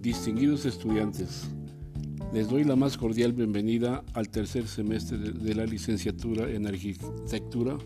[0.00, 1.50] Distinguidos estudiantes,
[2.32, 7.76] les doy la más cordial bienvenida al tercer semestre de la licenciatura en arquitectura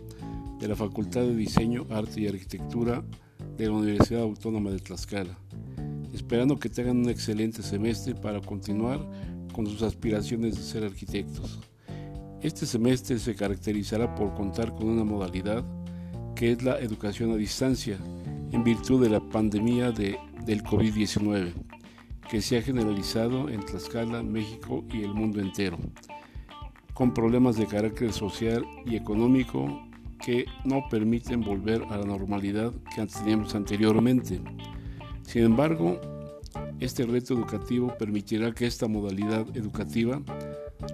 [0.60, 3.02] de la Facultad de Diseño, Arte y Arquitectura
[3.58, 5.36] de la Universidad Autónoma de Tlaxcala,
[6.12, 9.04] esperando que tengan un excelente semestre para continuar
[9.52, 11.58] con sus aspiraciones de ser arquitectos.
[12.42, 15.64] Este semestre se caracterizará por contar con una modalidad
[16.36, 17.98] que es la educación a distancia,
[18.52, 21.63] en virtud de la pandemia de, del COVID-19,
[22.30, 25.78] que se ha generalizado en Tlaxcala, México y el mundo entero,
[26.92, 29.86] con problemas de carácter social y económico
[30.24, 34.40] que no permiten volver a la normalidad que teníamos anteriormente.
[35.22, 36.00] Sin embargo,
[36.80, 40.22] este reto educativo permitirá que esta modalidad educativa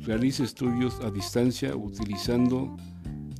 [0.02, 2.76] realice estudios a distancia utilizando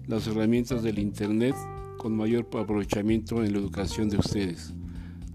[0.06, 1.54] las herramientas del Internet
[1.98, 4.74] con mayor aprovechamiento en la educación de ustedes,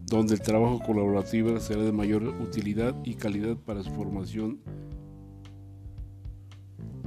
[0.08, 4.59] donde el trabajo colaborativo será de mayor utilidad y calidad para su formación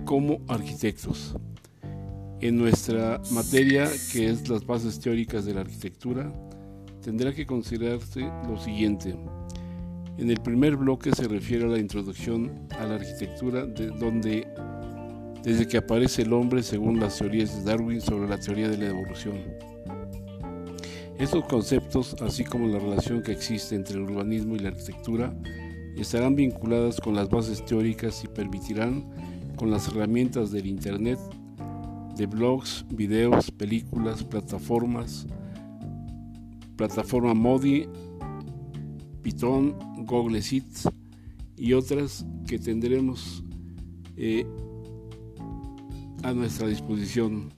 [0.05, 1.37] como arquitectos.
[2.41, 6.33] En nuestra materia, que es las bases teóricas de la arquitectura,
[7.03, 9.17] tendrá que considerarse lo siguiente.
[10.19, 14.47] En el primer bloque se refiere a la introducción a la arquitectura, de donde
[15.43, 18.87] desde que aparece el hombre según las teorías de Darwin sobre la teoría de la
[18.87, 19.68] evolución.
[21.19, 25.35] Estos conceptos, así como la relación que existe entre el urbanismo y la arquitectura,
[25.97, 29.05] estarán vinculadas con las bases teóricas y permitirán,
[29.57, 31.19] con las herramientas del Internet,
[32.17, 35.27] de blogs, videos, películas, plataformas,
[36.77, 37.89] plataforma Modi,
[39.23, 40.89] Python, Google Sheets
[41.57, 43.43] y otras que tendremos
[44.17, 44.47] eh,
[46.23, 47.58] a nuestra disposición.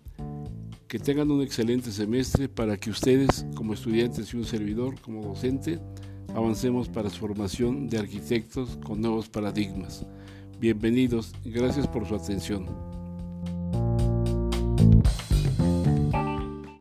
[0.91, 5.78] Que tengan un excelente semestre para que ustedes, como estudiantes y un servidor, como docente,
[6.34, 10.04] avancemos para su formación de arquitectos con nuevos paradigmas.
[10.59, 12.89] Bienvenidos, gracias por su atención.